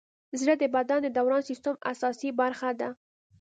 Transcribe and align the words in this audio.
زړه 0.39 0.53
د 0.61 0.63
بدن 0.75 0.99
د 1.03 1.07
دوران 1.17 1.41
سیسټم 1.49 1.75
اساسي 1.91 2.29
برخه 2.41 2.69
ده. 2.79 2.89